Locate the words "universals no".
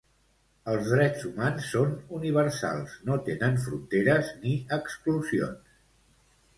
2.21-3.21